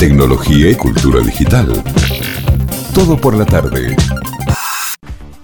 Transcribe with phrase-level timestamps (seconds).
[0.00, 1.70] tecnología y cultura digital.
[2.94, 3.94] Todo por la tarde.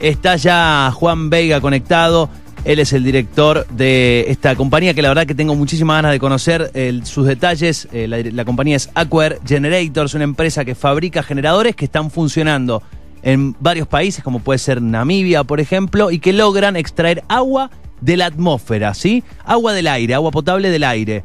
[0.01, 2.31] Está ya Juan Veiga conectado.
[2.65, 6.19] Él es el director de esta compañía que la verdad que tengo muchísimas ganas de
[6.19, 6.73] conocer
[7.05, 7.87] sus detalles.
[7.93, 12.83] Eh, la, compañía es Aquer Generators, una empresa que fabrica generadores que están funcionando
[13.23, 17.71] en varios países, como puede ser Namibia, por ejemplo, y que logran extraer agua
[18.01, 19.23] de la atmósfera, ¿sí?
[19.45, 21.25] Agua del aire, agua potable del aire.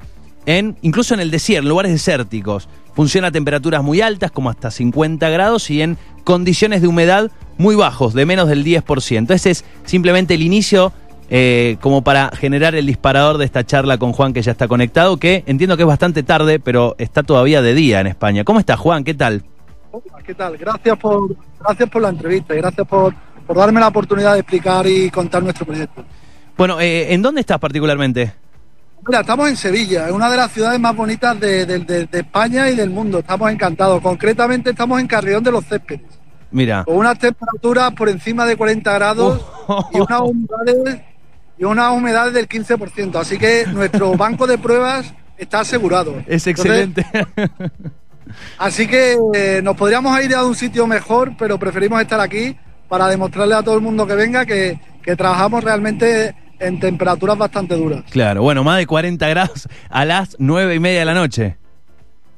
[0.82, 2.68] Incluso en el desierto, en lugares desérticos.
[2.94, 7.76] Funciona a temperaturas muy altas, como hasta 50 grados, y en condiciones de humedad muy
[7.76, 9.32] bajos, de menos del 10%.
[9.32, 10.92] Ese es simplemente el inicio
[11.30, 15.16] eh, como para generar el disparador de esta charla con Juan que ya está conectado,
[15.16, 18.44] que entiendo que es bastante tarde, pero está todavía de día en España.
[18.44, 19.06] ¿Cómo está Juan?
[19.06, 19.44] ¿Qué tal?
[19.92, 20.58] Hola, ¿Qué tal?
[20.58, 23.14] Gracias por, gracias por la entrevista y gracias por,
[23.48, 26.04] por darme la oportunidad de explicar y contar nuestro proyecto.
[26.58, 28.34] Bueno, eh, ¿en dónde estás particularmente?
[29.08, 32.20] Mira, estamos en Sevilla, es una de las ciudades más bonitas de, de- de- de
[32.20, 33.20] España y del mundo.
[33.20, 34.02] Estamos encantados.
[34.02, 36.02] Concretamente estamos en Carrión de los Céspedes,
[36.52, 36.84] Mira.
[36.84, 39.44] con unas temperaturas por encima de 40 grados
[39.92, 41.02] y unas humedades,
[41.58, 43.16] y unas humedades del 15%.
[43.20, 46.18] Así que nuestro banco de pruebas está asegurado.
[46.28, 47.06] Es Entonces, excelente.
[48.60, 52.56] Así que eh, nos podríamos ir a un sitio mejor, pero preferimos estar aquí
[52.88, 57.76] para demostrarle a todo el mundo que venga que, que trabajamos realmente en temperaturas bastante
[57.76, 58.04] duras.
[58.10, 61.58] claro, bueno, más de 40 grados a las 9 y media de la noche.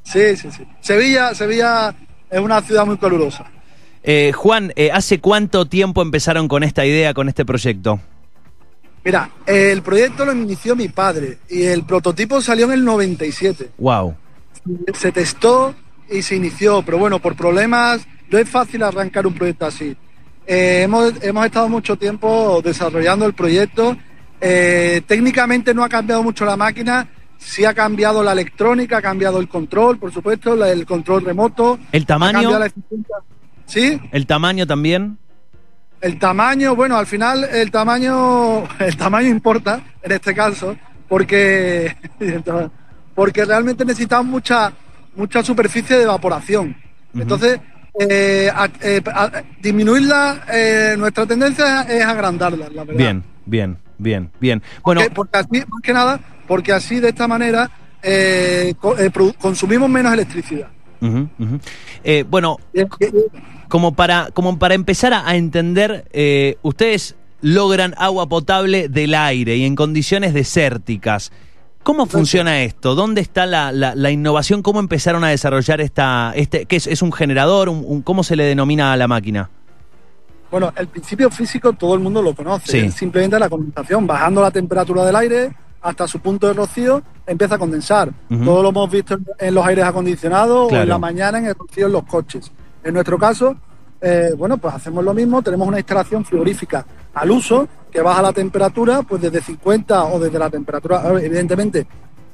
[0.03, 0.63] Sí, sí, sí.
[0.81, 1.93] Sevilla, Sevilla
[2.29, 3.45] es una ciudad muy calurosa.
[4.03, 7.99] Eh, Juan, eh, ¿hace cuánto tiempo empezaron con esta idea, con este proyecto?
[9.05, 13.71] Mira, el proyecto lo inició mi padre y el prototipo salió en el 97.
[13.77, 14.15] Wow.
[14.93, 15.75] Se testó
[16.09, 19.95] y se inició, pero bueno, por problemas no es fácil arrancar un proyecto así.
[20.45, 23.97] Eh, hemos, hemos estado mucho tiempo desarrollando el proyecto.
[24.45, 29.39] Eh, técnicamente no ha cambiado mucho la máquina, sí ha cambiado la electrónica, ha cambiado
[29.39, 31.79] el control, por supuesto, la- el control remoto.
[31.93, 32.59] ¿El tamaño?
[32.59, 32.69] la.
[33.65, 35.17] Sí, ¿El tamaño también?
[36.01, 40.75] el tamaño, bueno, al final el tamaño, el tamaño importa en este caso,
[41.07, 41.95] porque,
[43.15, 44.73] porque realmente necesitamos mucha,
[45.15, 46.75] mucha superficie de evaporación.
[47.17, 47.59] Entonces,
[47.97, 52.97] eh, a- eh, a- disminuirla, eh, nuestra tendencia es agrandarla, la verdad.
[52.99, 54.61] Bien, bien, bien, bien.
[54.83, 57.69] Bueno, Porque, porque así, más que nada, porque así de esta manera
[58.01, 59.09] eh, eh,
[59.39, 60.67] consumimos menos electricidad.
[62.03, 62.57] Eh, bueno,
[63.67, 69.57] como para, como para empezar a, a entender, eh, ustedes logran agua potable del aire
[69.57, 71.31] y en condiciones desérticas.
[71.83, 72.95] ¿Cómo funciona esto?
[72.95, 74.61] ¿Dónde está la, la- la innovación?
[74.61, 77.67] ¿Cómo empezaron a desarrollar esta, este, qué es, es un generador?
[77.67, 79.49] Un- un- ¿Cómo se le denomina a la máquina?
[80.53, 82.71] Bueno, el principio físico todo el mundo lo conoce.
[82.71, 82.77] Sí.
[82.85, 84.05] Es simplemente la condensación.
[84.05, 88.11] Bajando la temperatura del aire hasta su punto de rocío, empieza a condensar.
[88.29, 91.87] Todo lo hemos visto en, los aires acondicionados o en la mañana en el rocío
[91.87, 92.51] en los coches.
[92.83, 93.55] En nuestro caso,
[93.99, 95.41] eh, bueno, pues hacemos lo mismo.
[95.41, 96.85] Tenemos una instalación frigorífica
[97.15, 101.87] al uso que baja la temperatura, pues desde 50 o desde la temperatura, evidentemente,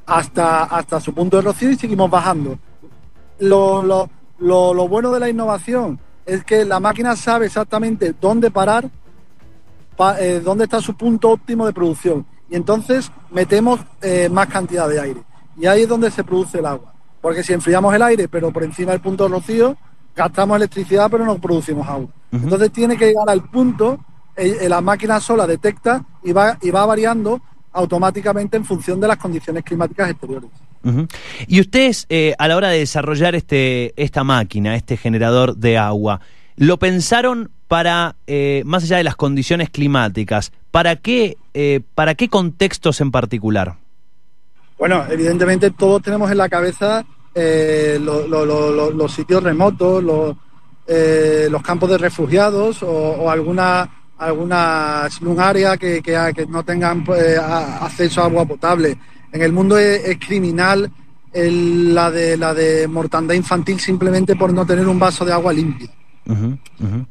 [0.06, 2.60] hasta, hasta su punto de rocío y seguimos bajando
[3.40, 4.10] lo, lo,
[4.40, 5.98] lo, lo bueno de la innovación
[6.30, 8.90] es que la máquina sabe exactamente dónde parar,
[9.98, 12.26] pa- eh, dónde está su punto óptimo de producción.
[12.50, 15.22] Y entonces metemos eh, más cantidad de aire.
[15.58, 16.94] Y ahí es donde se produce el agua.
[17.22, 19.78] Porque si enfriamos el aire, pero por encima del punto de rocío,
[20.16, 22.10] gastamos electricidad, pero no producimos agua.
[22.32, 24.00] Entonces tiene que llegar al punto,
[24.36, 27.42] eh, la máquina sola detecta y va, y va variando
[27.74, 30.50] automáticamente en función de las condiciones climáticas exteriores.
[31.48, 36.22] Y ustedes, eh, a la hora de desarrollar este, esta máquina, este generador de agua,
[36.56, 42.30] ¿lo pensaron para, eh, más allá de las condiciones climáticas, para qué, eh, para qué
[42.30, 43.76] contextos en particular?
[44.78, 50.36] Bueno, evidentemente todos tenemos en la cabeza lo- lo- lo- lo- los sitios remotos, los,
[51.64, 53.90] campos de refugiados o, o alguna
[54.20, 57.04] algunas slum áreas que, que, no tengan
[57.82, 58.98] acceso a agua potable.
[59.32, 60.92] En el mundo es, es criminal
[61.34, 65.54] el- la de la de mortandad infantil simplemente por no tener un vaso de agua
[65.54, 65.90] limpia.
[66.26, 66.58] Ujú.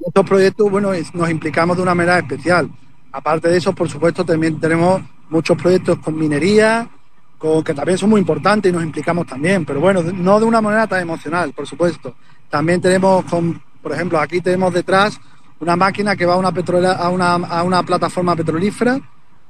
[0.07, 2.71] Estos proyectos, bueno, nos implicamos de una manera especial.
[3.13, 5.01] Aparte de eso, por supuesto, también tenemos
[5.31, 6.89] muchos proyectos con minería,
[7.37, 10.61] con, que también son muy importantes y nos implicamos también, pero bueno, no de una
[10.61, 12.15] manera tan emocional, por supuesto.
[12.51, 15.19] También tenemos, con, por ejemplo, aquí tenemos detrás
[15.61, 19.01] una máquina que va a una, petrolera, a una, a una plataforma petrolífera.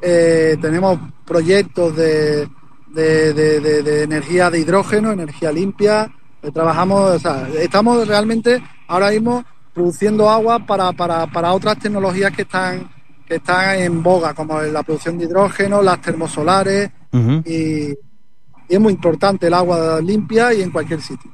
[0.00, 2.48] Eh, tenemos proyectos de,
[2.94, 6.10] de, de- de- de energía de hidrógeno, energía limpia.
[6.42, 9.44] Eh, trabajamos, o sea, estamos realmente ahora mismo
[9.74, 12.88] produciendo agua para, para, para otras tecnologías que están,
[13.26, 16.90] que están en boga, como la producción de hidrógeno, las termosolares
[17.44, 17.94] y, y
[18.68, 21.30] es muy importante el agua limpia y en cualquier sitio.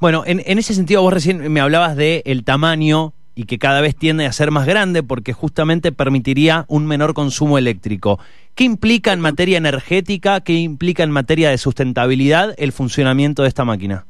[0.00, 3.80] Bueno, en, en ese sentido vos recién me hablabas de el tamaño y que cada
[3.80, 8.18] vez tiende a ser más grande porque justamente permitiría un menor consumo eléctrico.
[8.54, 13.64] ¿Qué implica en materia energética, qué implica en materia de sustentabilidad el funcionamiento de esta
[13.64, 14.06] máquina?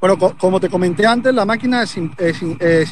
[0.00, 1.96] Bueno, co como te comenté antes, la máquina es,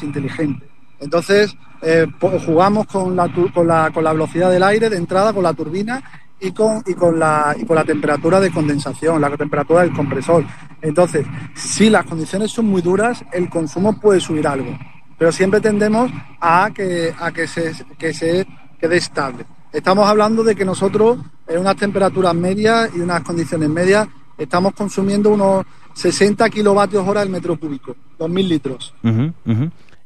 [0.01, 0.65] inteligente.
[1.01, 2.07] Entonces, eh,
[2.45, 6.01] jugamos con la, con, la, con la velocidad del aire de entrada, con la turbina
[6.39, 10.45] y con la temperatura de condensación, la temperatura del compresor.
[10.81, 14.75] Entonces, si las condiciones son muy duras, el consumo puede subir algo
[15.21, 18.47] pero siempre tendemos a que, a que, se, que se
[18.79, 19.45] quede estable.
[19.71, 25.29] Estamos hablando de que nosotros en unas temperaturas medias y unas condiciones medias estamos consumiendo
[25.29, 25.63] unos
[25.93, 28.95] 60 kilovatios hora el metro cúbico, 2.000 litros.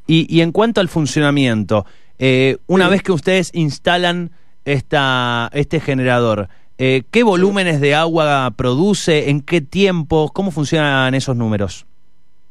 [0.06, 1.86] Y, y, en cuanto al funcionamiento,
[2.20, 4.32] eh, una vez que ustedes instalan
[4.66, 9.30] esta, este generador, eh, ¿qué volúmenes de agua produce?
[9.30, 10.32] ¿En qué tiempo?
[10.34, 11.86] ¿Cómo funcionan esos números?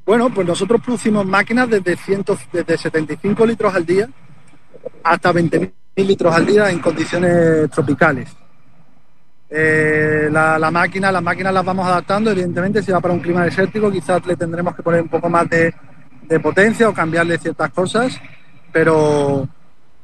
[0.05, 4.09] Bueno, pues nosotros producimos máquinas desde, ciento, desde 75 litros al día
[5.03, 8.29] hasta 20.000 litros al día en condiciones tropicales.
[9.49, 13.91] Eh, la, máquina, las máquinas las vamos adaptando, evidentemente, si va para un clima desértico,
[13.91, 15.73] quizás le tendremos que poner un poco más de,
[16.43, 18.21] potencia o cambiarle ciertas cosas,
[18.73, 19.47] pero,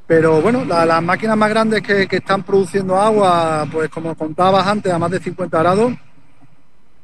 [0.07, 4.93] pero bueno, las máquinas más grandes que, que, están produciendo agua, pues como contabas antes,
[4.93, 5.93] a más de 50 grados,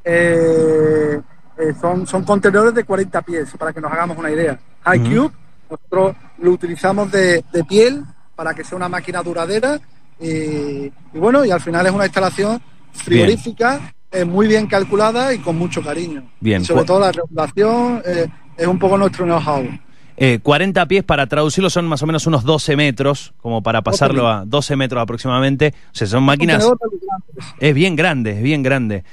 [0.05, 1.21] eh,
[1.59, 4.59] eh, son, son contenedores de 40 pies, para que nos hagamos una idea.
[4.83, 5.31] High Cube,
[5.71, 8.05] nosotros lo utilizamos de, piel
[8.35, 9.81] para que sea una máquina duradera
[10.21, 12.61] y, bueno, y al final es una instalación
[12.93, 16.31] frigorífica eh, muy bien calculada y con mucho cariño.
[16.41, 16.65] Bien.
[16.65, 18.27] sobre todo la regulación eh,
[18.57, 19.67] es un poco nuestro know-how.
[20.43, 24.45] 40 pies para traducirlo son más o menos unos 12 metros, como para pasarlo a
[24.47, 25.75] 12 metros aproximadamente.
[25.93, 26.67] O sea, son máquinas...
[27.59, 29.05] Es bien grande, es bien grande.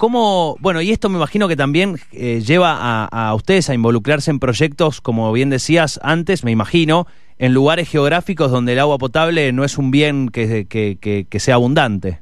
[0.00, 4.38] ¿Cómo, bueno, y esto me imagino que también eh, lleva a, ustedes a involucrarse en
[4.38, 7.06] proyectos, como bien decías antes, me imagino,
[7.36, 12.18] en lugares geográficos donde el agua potable no es un bien que, que, sea abundante.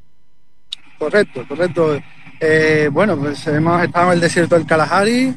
[0.99, 2.01] Correcto, correcto.
[2.41, 5.33] Eh, bueno, pues hemos estado en el desierto del Kalahari,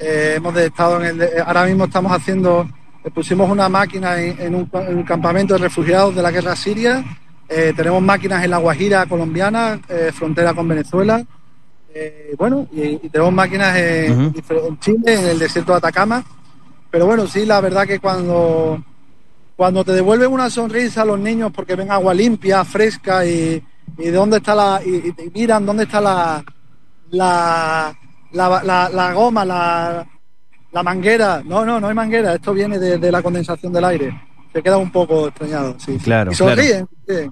[0.00, 2.68] eh, hemos estado en el, ahora mismo estamos haciendo,
[3.14, 7.04] pusimos una máquina en, un, campamento de refugiados de la guerra siria,
[7.46, 9.78] tenemos máquinas en la Guajira colombiana,
[10.12, 11.24] frontera con Venezuela,
[11.98, 14.34] eh, bueno, y, tenemos máquinas en,
[14.80, 16.22] Chile, en el desierto de Atacama.
[16.90, 18.84] Pero bueno, sí, la verdad que cuando,
[19.56, 23.62] cuando te devuelven una sonrisa a los niños porque ven agua limpia, fresca y,
[23.96, 24.82] y dónde está la.
[24.84, 26.44] Y, miran dónde está la.
[27.10, 27.96] La,
[28.32, 30.06] la, goma, la,
[30.72, 31.42] la manguera.
[31.44, 32.34] No, no, no hay manguera.
[32.34, 34.22] Esto viene de, la condensación del aire.
[34.52, 35.96] Se queda un poco extrañado, sí.
[35.98, 36.32] Claro.
[36.32, 36.86] Y sonríen.
[37.06, 37.30] Eh,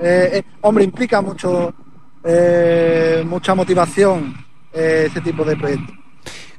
[0.00, 1.72] eh, hombre, implica mucho
[2.28, 4.34] eh, mucha motivación
[4.72, 5.94] eh, ese tipo de proyectos.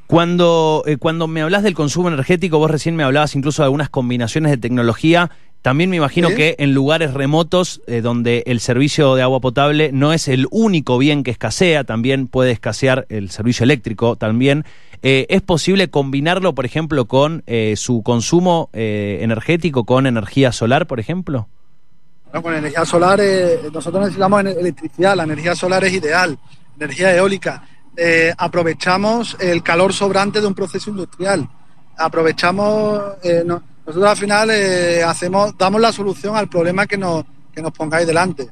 [0.07, 3.89] Cuando, eh, cuando me hablas del consumo energético, vos recién me hablabas incluso de algunas
[3.89, 5.29] combinaciones de tecnología.
[5.61, 10.29] También me imagino que en lugares remotos donde el servicio de agua potable no es
[10.29, 14.63] el único bien que escasea, también puede escasear el servicio eléctrico también.
[15.01, 17.43] ¿Es posible combinarlo, por ejemplo, con
[17.75, 21.49] su consumo energético, con energía solar, por ejemplo?
[22.41, 26.37] Con energía solar, eh, nosotros necesitamos electricidad, la energía solar es ideal,
[26.75, 27.63] energía eólica.
[27.95, 31.49] Eh, aprovechamos el calor sobrante de un proceso industrial.
[31.97, 34.51] Aprovechamos, eh, nosotros al final
[35.05, 38.49] hacemos, damos la solución al problema que nos, que nos pongáis delante.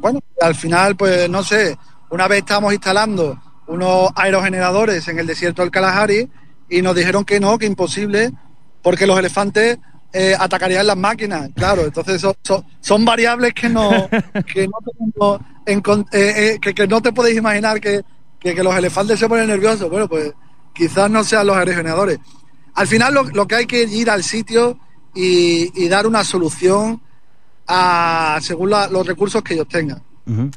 [0.00, 1.76] bueno, al final, pues no sé,
[2.10, 6.30] una vez estamos instalando unos aerogeneradores en el desierto del Kalahari
[6.68, 8.32] y nos dijeron que no, que imposible,
[8.82, 9.78] porque los elefantes
[10.18, 11.84] eh, atacarían las máquinas, claro.
[11.84, 12.24] Entonces
[12.80, 14.08] son, variables que no,
[14.54, 18.02] que no, eh, eh, que, no te podéis imaginar que,
[18.42, 19.90] los elefantes se ponen nerviosos.
[19.90, 20.32] Bueno, pues
[20.72, 22.18] quizás no sean los regeneradores.
[22.72, 24.78] Al final lo, que hay que ir al sitio
[25.14, 27.02] y, dar una solución
[27.66, 30.02] a, según los recursos que ellos tengan.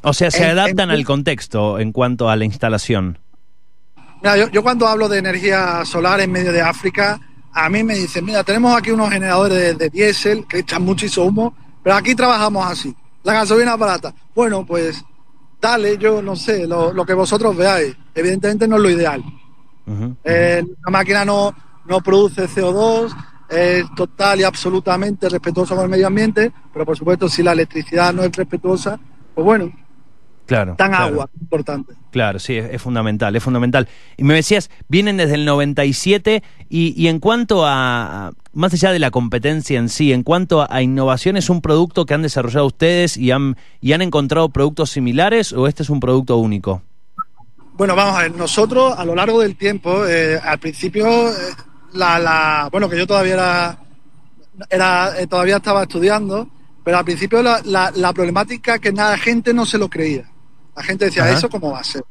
[0.02, 3.18] O sea, se adaptan al contexto en cuanto a la instalación.
[4.22, 7.20] yo, yo cuando hablo de energía solar en medio de África,
[7.52, 11.54] a mí me dicen, mira, tenemos aquí unos generadores de, diésel que echan muchísimo humo,
[11.82, 12.94] pero aquí trabajamos así.
[13.22, 14.14] La gasolina barata.
[14.34, 15.04] Bueno, pues
[15.60, 17.94] dale, yo no sé, lo, que vosotros veáis.
[18.14, 19.24] Evidentemente no es lo ideal.
[20.24, 21.54] Eh, la máquina no,
[21.86, 23.12] no produce CO2,
[23.48, 28.14] es total y absolutamente respetuosa con el medio ambiente, pero por supuesto si la electricidad
[28.14, 28.98] no es respetuosa,
[29.34, 29.72] pues bueno,
[30.50, 30.74] Claro.
[30.76, 30.96] Claro.
[31.04, 31.94] agua, importante.
[32.10, 33.86] Claro, sí, es, es fundamental, es fundamental.
[34.16, 38.90] Y me decías, vienen desde el 97 y, y en cuanto a, a- más allá
[38.90, 42.22] de la competencia en sí, en cuanto a, a innovación, ¿es un producto que han
[42.22, 46.82] desarrollado ustedes y han, y han encontrado productos similares o este es un producto único?
[47.74, 51.32] Bueno, vamos a ver, nosotros a lo largo del tiempo, eh, al principio, eh,
[51.92, 53.78] la, la, bueno, que yo todavía era,
[54.68, 56.48] era eh, todavía estaba estudiando,
[56.84, 60.24] pero al principio la, la, la problemática que la gente no se lo creía.
[60.80, 61.34] La gente decía, Ajá.
[61.34, 62.02] ¿eso cómo va a ser?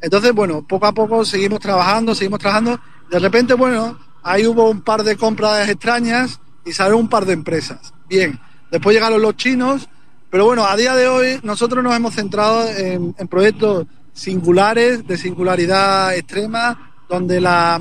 [0.00, 2.80] Entonces, bueno, poco a poco seguimos trabajando, seguimos trabajando.
[3.08, 7.34] De repente, bueno, ahí hubo un par de compras extrañas y salieron un par de
[7.34, 7.94] empresas.
[8.08, 8.38] Bien,
[8.72, 9.88] después llegaron los chinos,
[10.30, 15.16] pero bueno, a día de hoy nosotros nos hemos centrado en, en proyectos singulares, de
[15.16, 17.80] singularidad extrema, donde, la,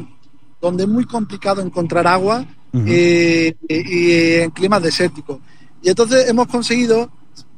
[0.62, 5.39] donde es muy complicado encontrar agua y, y- y en climas desérticos.
[5.82, 7.10] Y entonces hemos conseguido,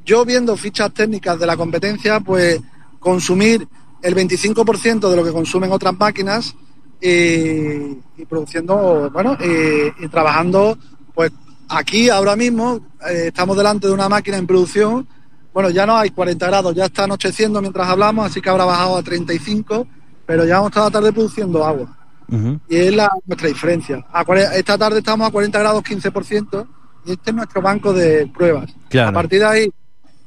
[0.06, 2.60] yo viendo fichas técnicas de la competencia, pues
[2.98, 3.68] consumir
[4.02, 6.54] el 25% de lo que consumen otras máquinas
[7.00, 7.08] y,
[8.16, 10.78] y produciendo, bueno, y, y trabajando,
[11.14, 11.32] pues
[11.68, 15.06] aquí ahora mismo eh, estamos delante de una máquina en producción.
[15.52, 18.96] Bueno, ya no hay 40 grados, ya está anocheciendo mientras hablamos, así que habrá bajado
[18.96, 19.86] a 35,
[20.24, 21.96] pero ya hemos estado tarde produciendo agua
[22.68, 24.04] y es la, nuestra diferencia.
[24.12, 26.66] A esta tarde estamos a 40 grados 15%
[27.04, 28.74] y este es nuestro banco de pruebas.
[28.88, 29.10] Claro.
[29.10, 29.72] A partir de ahí,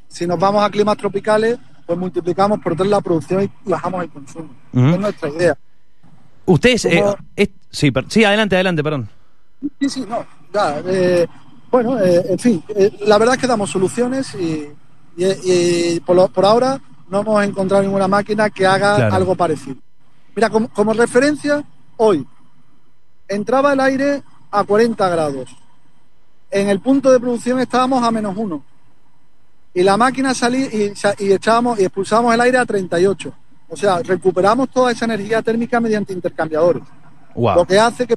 [0.10, 4.10] si nos vamos a climas tropicales, pues multiplicamos por tres la producción y bajamos el
[4.10, 4.50] consumo.
[4.74, 5.58] Es nuestra idea.
[6.46, 7.04] Ustedes, eh,
[7.36, 9.10] es- sí, per- sí, adelante, adelante, perdón.
[9.80, 10.26] Sí, sí, no.
[10.54, 11.28] Ya, eh,
[11.72, 14.68] bueno, eh, en fin, eh, la verdad es que damos soluciones y,
[15.16, 19.16] y- y por, lo- por ahora no hemos encontrado ninguna máquina que haga Claro.
[19.16, 19.78] algo parecido.
[20.36, 21.64] Mira, como, como referencia,
[21.98, 22.26] hoy
[23.28, 25.56] entraba el aire a 40 grados.
[26.52, 28.64] En el punto de producción estábamos a menos uno.
[29.80, 33.34] Y la máquina salía y, y echábamos y expulsábamos el aire a 38.
[33.70, 36.84] O sea, recuperamos toda esa energía térmica mediante intercambiadores
[37.34, 37.56] Wow.
[37.56, 38.16] lo que hace que,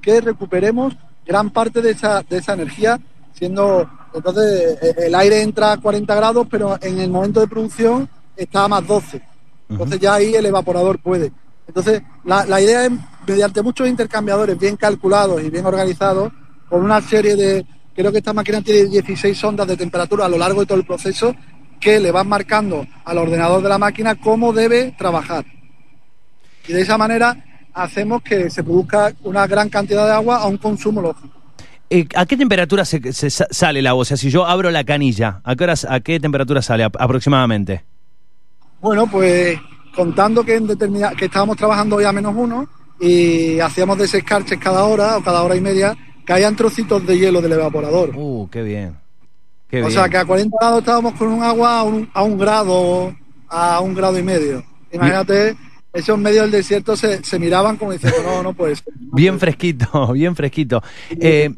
[0.00, 2.98] que recuperemos gran parte de esa, de esa energía,
[3.32, 8.08] siendo entonces eh, el aire entra a 40 grados, pero en el momento de producción
[8.34, 9.22] está a más 12.
[9.68, 11.30] Entonces ya ahí el evaporador puede.
[11.68, 12.92] Entonces la, la idea es,
[13.24, 16.32] mediante muchos intercambiadores bien calculados y bien organizados,
[16.68, 17.66] con una serie de,
[17.98, 20.84] creo que esta máquina tiene 16 ondas de temperatura a lo largo de todo el
[20.86, 21.34] proceso,
[21.80, 25.44] que le van marcando al ordenador de la máquina cómo debe trabajar.
[26.68, 27.36] Y de esa manera
[27.74, 31.34] hacemos que se produzca una gran cantidad de agua a un consumo lógico.
[31.90, 34.02] Eh, ¿A qué temperatura se, se sa- sale el agua?
[34.02, 37.00] O sea, si yo abro la canilla, ¿a qué, horas, a qué temperatura sale ap-
[37.00, 37.84] aproximadamente?
[38.80, 39.58] Bueno, pues
[39.96, 42.68] contando que, en determina- que estábamos trabajando hoy a menos uno
[43.00, 45.96] y hacíamos desescarches cada hora o cada hora y media,
[46.28, 48.12] caían trocitos de hielo del evaporador.
[48.14, 48.98] Uh, qué bien.
[49.66, 49.92] Qué o bien.
[49.92, 53.16] sea que a 40 grados estábamos con un agua a un, a un grado,
[53.48, 54.62] a un grado y medio.
[54.92, 55.56] Imagínate,
[55.90, 58.92] esos medios del desierto se, se miraban como diciendo, no, no puede ser.
[59.14, 60.82] Bien fresquito, bien fresquito.
[61.18, 61.50] Eh,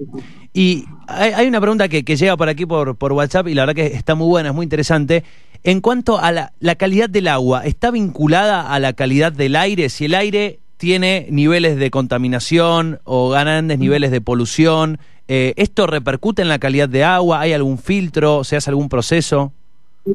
[0.55, 3.63] y hay, hay una pregunta que, que llega por aquí por, por WhatsApp y la
[3.63, 5.25] verdad que está muy buena, es muy interesante.
[5.65, 9.89] En cuanto a la, la calidad del agua, ¿está vinculada a la calidad del aire?
[9.89, 16.41] Si el aire tiene niveles de contaminación o grandes niveles de polución, eh, ¿esto repercute
[16.41, 17.41] en la calidad de agua?
[17.43, 18.45] ¿Hay algún filtro?
[18.45, 19.53] ¿Se hace algún proceso?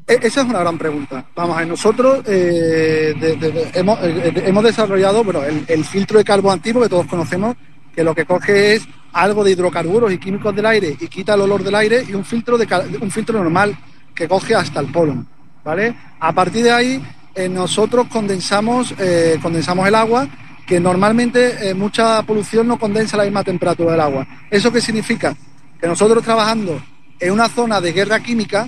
[0.07, 1.24] E- Esa es una gran pregunta.
[1.36, 5.65] Vamos a ver, nosotros eh, de- de- de- hemos, eh, de- hemos desarrollado bueno, el,
[5.67, 7.55] el filtro de carbono activo que todos conocemos,
[7.95, 11.41] que lo que coge es algo de hidrocarburos y químicos del aire y quita el
[11.41, 13.77] olor del aire, y un filtro, de, cal- un filtro normal
[14.15, 15.27] que coge hasta el polen.
[15.63, 15.95] ¿vale?
[16.19, 17.03] A partir de ahí,
[17.36, 20.27] eh, nosotros condensamos, eh, condensamos el agua,
[20.65, 24.27] que normalmente eh, mucha polución no condensa la misma temperatura del agua.
[24.50, 25.36] ¿Eso qué significa?
[25.79, 26.81] Que nosotros trabajando
[27.19, 28.67] en una zona de guerra química,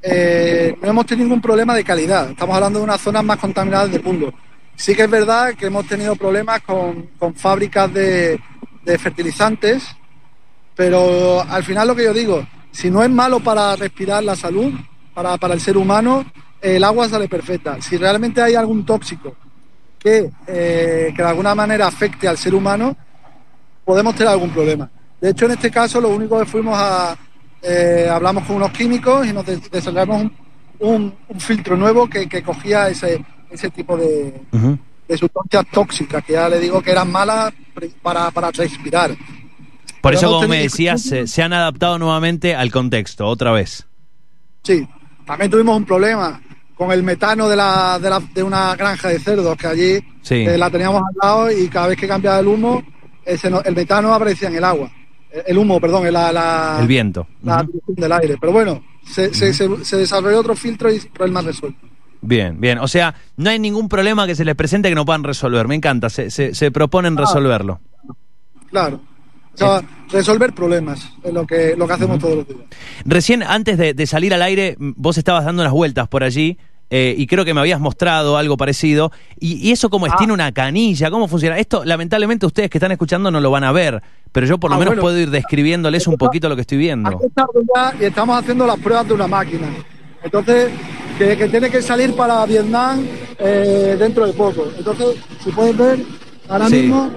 [0.00, 2.30] eh, no hemos tenido ningún problema de calidad.
[2.30, 4.32] Estamos hablando de unas zonas más contaminadas del mundo.
[4.76, 8.40] Sí que es verdad que hemos tenido problemas con, con fábricas de,
[8.84, 9.84] de fertilizantes,
[10.74, 14.72] pero al final lo que yo digo, si no es malo para respirar la salud,
[15.14, 16.24] para, para el ser humano,
[16.60, 17.80] el agua sale perfecta.
[17.82, 19.36] Si realmente hay algún tóxico
[20.02, 22.96] que, eh, que de alguna manera afecte al ser humano,
[23.84, 24.90] podemos tener algún problema.
[25.20, 27.16] De hecho, en este caso, lo único que fuimos a.
[27.62, 30.32] eh, hablamos con unos químicos y nos des- desarrollamos un,
[30.80, 34.40] un- un filtro nuevo que, que cogía ese, ese tipo de,
[35.16, 37.52] sustancias tóxicas, que ya le digo que eran malas
[38.02, 39.10] para, para respirar.
[40.00, 43.86] Por eso, como me decías, se, se han adaptado nuevamente al contexto, otra vez.
[44.64, 44.88] Sí,
[45.26, 46.40] también tuvimos un problema
[46.82, 50.36] con el metano de, la, de, la- de una granja de cerdos, que allí Sí.
[50.36, 52.82] eh, la teníamos al lado y cada vez que cambiaba el humo,
[53.24, 54.90] ese el metano aparecía en el agua.
[55.46, 57.26] el humo, perdón, la, la el viento.
[57.42, 58.36] La uh del aire.
[58.40, 61.78] Pero bueno, se, se, se, desarrolló otro filtro y problema resuelto.
[62.20, 62.78] Bien, bien.
[62.78, 65.66] O sea, no hay ningún problema que se les presente que no puedan resolver.
[65.66, 66.08] Me encanta.
[66.10, 67.80] Se, se, proponen resolverlo.
[68.70, 69.00] Claro.
[69.54, 72.60] O sea, resolver problemas es lo que, lo que hacemos todos los días.
[73.04, 76.58] Recién, antes de, salir al aire, vos estabas dando unas vueltas por allí.
[76.94, 79.12] Eh, y creo que me habías mostrado algo parecido.
[79.40, 80.12] ¿Y, eso cómo es?
[80.12, 80.16] Ah.
[80.18, 81.10] ¿Tiene una canilla?
[81.10, 81.56] ¿Cómo funciona?
[81.58, 84.76] Esto, lamentablemente, ustedes que están escuchando no lo van a ver, pero yo por lo
[84.76, 87.18] ah, menos puedo ir describiéndoles un poquito lo que estoy viendo.
[87.98, 89.68] y estamos haciendo las pruebas de una máquina.
[90.22, 90.70] Entonces,
[91.16, 93.06] que, tiene que salir para Vietnam
[93.38, 94.66] eh, dentro de poco.
[94.76, 95.98] Entonces, si puedes ver,
[96.52, 97.10] ahora mismo,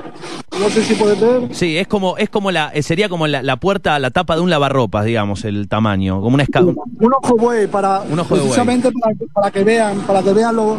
[0.60, 1.54] no sé si puedes ver.
[1.54, 4.50] Sí, es como, es como la, eh, sería como la, puerta, la tapa de un
[4.50, 6.68] lavarropas, digamos, el tamaño, como una escala.
[6.68, 8.90] Un, ojo buey para, precisamente
[9.34, 10.78] Para, que vean, para que vean lo,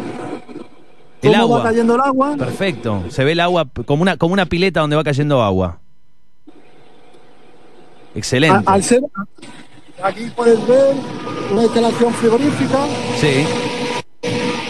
[1.21, 1.59] el agua.
[1.59, 2.35] va cayendo el agua.
[2.37, 5.79] Perfecto, se ve el agua como una, como una pileta donde va cayendo agua.
[8.15, 8.63] Excelente.
[8.65, 9.03] al ser,
[10.01, 10.95] aquí puedes ver
[11.51, 12.79] una instalación frigorífica.
[13.17, 13.45] Sí.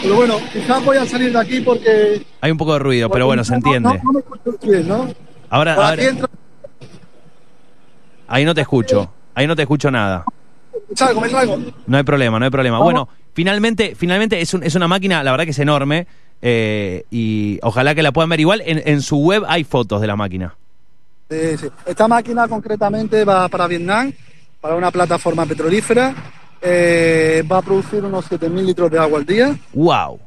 [0.08, 2.26] Pero bueno, quizás voy a salir de aquí porque...
[2.40, 4.02] Hay un poco de ruido, pero bueno, se entiende.
[4.02, 4.24] No, me
[4.72, 5.06] bien, ¿no?
[5.50, 6.02] Ahora, ahora...
[8.30, 9.12] Ahí no te escucho.
[9.36, 10.24] Ahí no te escucho nada.
[10.96, 11.60] Salgo, me salgo.
[11.88, 12.80] No hay problema, no hay problema.
[12.80, 16.08] Bueno, finalmente, finalmente es, un, es una máquina, la verdad que es enorme.
[16.42, 18.62] Eh, y ojalá que la puedan ver igual.
[18.66, 20.56] En, en su web hay fotos de la máquina.
[21.30, 21.68] Sí, sí.
[21.86, 24.14] Esta máquina concretamente va para Vietnam,
[24.62, 26.16] para una plataforma petrolífera
[26.62, 29.58] eh, va a producir unos 7.000 litros de agua al día.
[29.74, 30.20] ¡Wow!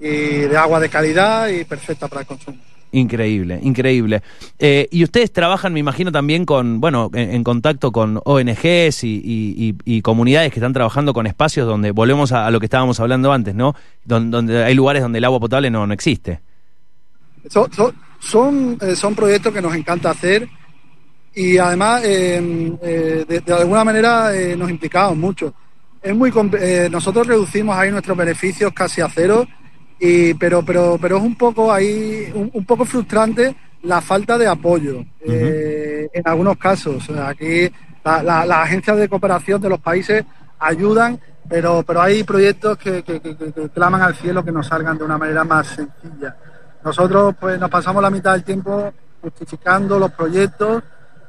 [0.00, 2.58] Y de agua de calidad y perfecta para el consumo.
[2.92, 4.22] Increíble, increíble.
[4.58, 10.52] Eh, y ustedes trabajan, me imagino, también con, bueno, en, contacto con ONGs y, comunidades
[10.52, 13.74] que están trabajando con espacios donde, volvemos a, lo que estábamos hablando antes, ¿no?
[14.04, 16.40] donde hay lugares donde el agua potable no, no existe.
[18.20, 20.46] son, eh, son proyectos que nos encanta hacer
[21.34, 25.54] y además em, eh, de, alguna manera eh, nos implicamos mucho.
[26.02, 29.46] Es muy eh, nosotros reducimos ahí nuestros beneficios casi a cero,
[29.98, 35.04] y, pero, pero, pero es un poco ahí un, poco frustrante la falta de apoyo
[35.24, 37.08] en algunos casos.
[37.10, 37.70] Aquí
[38.04, 40.24] las agencias de cooperación de los países
[40.58, 45.04] ayudan, pero, pero hay proyectos que, que, que claman al cielo que nos salgan de
[45.04, 46.36] una manera más sencilla.
[46.84, 50.82] Nosotros pues nos pasamos la mitad del tiempo justificando los proyectos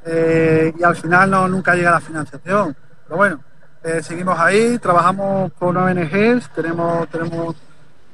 [0.06, 2.76] eh, y al final no, nunca llega la financiación.
[3.04, 3.40] Pero bueno,
[3.82, 7.56] eh, seguimos ahí, trabajamos con ONGs, tenemos, tenemos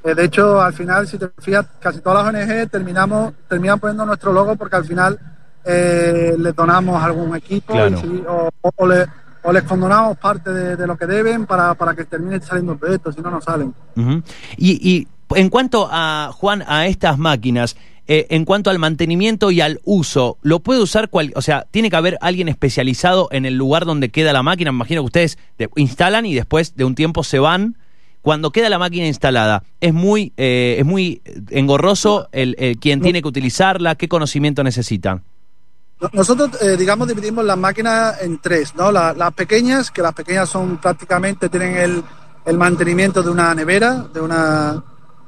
[0.05, 4.07] eh, de hecho, al final, si te fijas, casi todas las ONGs terminamos, terminan poniendo
[4.07, 5.19] nuestro logo porque al final
[5.63, 7.75] les donamos algún equipo
[9.43, 13.13] o, les condonamos parte de, lo que deben para, para que termine saliendo el proyecto,
[13.13, 13.75] si no, no salen.
[14.57, 17.77] y, y en cuanto a, Juan, a estas máquinas,
[18.07, 21.91] eh, en cuanto al mantenimiento y al uso, ¿lo puede usar cual, o sea, tiene
[21.91, 24.73] que haber alguien especializado en el lugar donde queda la máquina?
[24.73, 25.39] Me imagino que ustedes
[25.77, 27.77] instalan y después de un tiempo se van.
[28.23, 33.29] Cuando queda la máquina instalada, ¿es muy, eh, es muy engorroso el, quien tiene que
[33.29, 33.95] utilizarla?
[33.95, 35.23] ¿Qué conocimiento necesitan?
[36.13, 38.91] Nosotros, eh, digamos, dividimos las máquinas en tres, ¿no?
[38.91, 42.03] las pequeñas, que las pequeñas son prácticamente, tienen el,
[42.47, 44.83] el mantenimiento de una nevera, de una,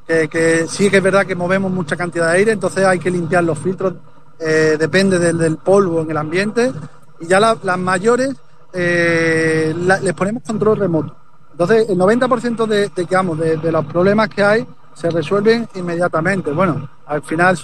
[0.07, 3.45] que, sí que es verdad que movemos mucha cantidad de aire, entonces hay que limpiar
[3.45, 3.95] los filtros,
[4.39, 6.73] eh, depende del, polvo en el ambiente,
[7.21, 8.35] y ya las mayores
[8.73, 11.17] eh, les ponemos control remoto.
[11.53, 16.51] Entonces, el 90% de, de, de, los problemas que hay se resuelven inmediatamente.
[16.51, 17.57] Bueno, al final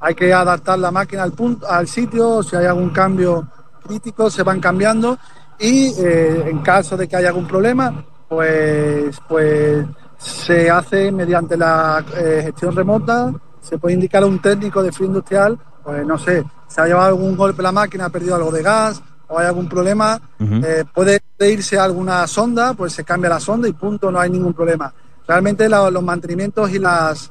[0.00, 3.46] hay que adaptar la máquina al, punto, al sitio, si hay algún cambio
[3.86, 5.18] crítico se van cambiando
[5.58, 9.84] y eh, en caso de que haya algún problema, pues, pues
[10.18, 15.06] se hace mediante la eh, gestión remota, se puede indicar a un técnico de frío
[15.06, 18.62] industrial, pues no sé, se ha llevado algún golpe la máquina, ha perdido algo de
[18.62, 23.40] gas o hay algún problema, eh, puede irse a alguna sonda, pues se cambia la
[23.40, 24.92] sonda y punto, no hay ningún problema.
[25.26, 27.30] Realmente los mantenimientos y las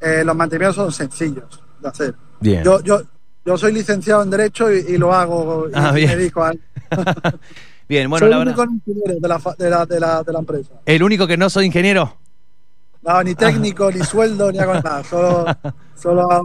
[0.00, 2.14] eh, los mantenimientos son sencillos de hacer.
[2.40, 3.00] Yo, yo,
[3.44, 6.52] yo soy licenciado en Derecho y, lo hago y ah, me dedico a
[7.88, 10.74] Bien, bueno, soy el único ingeniero de la, de, la, de, la, de la empresa.
[10.84, 12.16] ¿El único que no soy ingeniero?
[13.02, 15.02] No, ni técnico, ni sueldo, ni hago nada.
[15.04, 15.46] Solo,
[15.94, 16.28] solo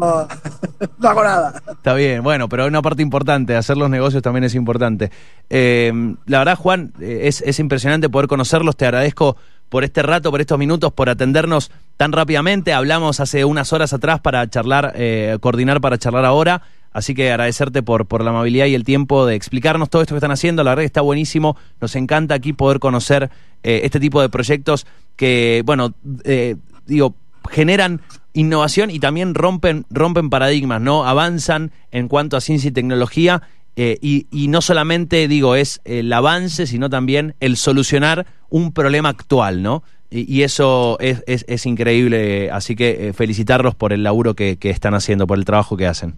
[1.00, 1.62] no hago nada.
[1.72, 5.12] Está bien, bueno, pero una parte importante, hacer los negocios también es importante.
[5.50, 5.92] Eh,
[6.26, 8.78] la verdad, Juan, eh, es, es impresionante poder conocerlos.
[8.78, 9.36] Te agradezco
[9.68, 12.74] por este rato, por estos minutos, por atendernos tan rápidamente.
[12.74, 16.62] Hablamos hace unas horas atrás para charlar, eh, coordinar para charlar ahora.
[16.94, 20.20] Así que agradecerte por, por la amabilidad y el tiempo de explicarnos todo esto que
[20.20, 20.64] están haciendo.
[20.64, 21.58] La verdad que está buenísimo.
[21.82, 23.30] Nos encanta aquí poder conocer
[23.64, 27.16] eh, este tipo de proyectos que, bueno, eh, digo,
[27.50, 28.02] generan
[28.34, 31.06] innovación y también rompen, rompen paradigmas, ¿no?
[31.06, 33.42] Avanzan en cuanto a ciencia y tecnología
[33.76, 39.10] eh, y, y no solamente, digo, es el avance, sino también el solucionar un problema
[39.10, 39.84] actual, ¿no?
[40.12, 44.58] Y, y eso es, es- es increíble, así que eh, felicitarlos por el laburo que,
[44.58, 46.16] que están haciendo, por el trabajo que hacen.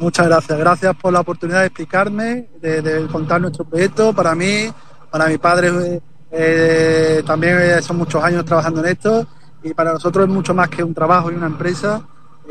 [0.00, 0.58] Muchas gracias.
[0.58, 4.12] Gracias por la oportunidad de explicarme, de, de contar nuestro proyecto.
[4.12, 4.70] Para mí,
[5.10, 6.00] para mi padre,
[6.32, 9.26] eh, también eh, son muchos años trabajando en esto
[9.62, 12.02] y para nosotros es mucho más que un trabajo y una empresa.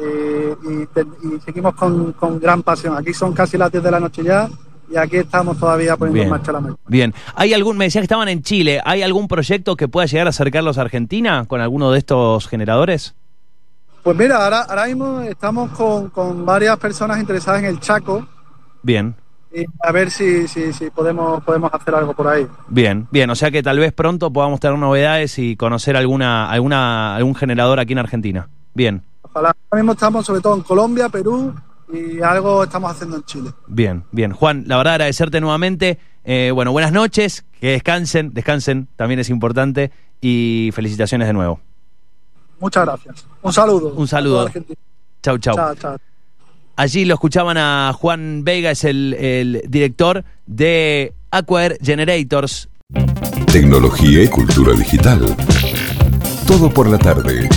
[0.01, 2.95] eh, y, te- y seguimos con, con gran pasión.
[2.95, 4.47] Aquí son casi las 10 de la noche ya
[4.89, 6.25] y aquí estamos todavía poniendo Bien.
[6.27, 6.79] en marcha la máquina.
[6.87, 10.27] Bien, ¿hay algún, me decían que estaban en Chile, ¿hay algún proyecto que pueda llegar
[10.27, 13.15] a acercarlos a Argentina con alguno de estos generadores?
[14.03, 18.25] Pues mira, ahora, ahora mismo estamos con, con varias personas interesadas en el Chaco
[18.81, 19.15] Bien,
[19.51, 22.47] y a ver si, si, si podemos, podemos hacer algo por ahí.
[22.67, 27.15] bien, bien, o sea que tal vez pronto podamos tener novedades y conocer alguna, alguna,
[27.15, 28.49] algún generador aquí en Argentina.
[28.73, 29.55] Bien, Ojalá.
[29.69, 31.53] Ahora mismo estamos sobre todo en Colombia, Perú
[31.91, 33.49] y algo estamos haciendo en Chile.
[33.67, 34.31] bien, bien.
[34.31, 35.99] Juan, la verdad agradecerte nuevamente.
[36.23, 41.59] Eh, bueno, buenas noches, que descansen, descansen, también es importante, y felicitaciones de nuevo.
[42.59, 43.25] Muchas gracias.
[43.41, 43.93] Un saludo.
[43.95, 44.49] Un saludo.
[45.21, 45.55] Chau, chau.
[45.55, 45.97] Chao, chao.
[46.75, 52.69] Allí lo escuchaban a Juan Vega, es el, el director de Aquair Generators.
[53.51, 55.35] Tecnología y cultura digital.
[56.47, 57.49] Todo por la tarde.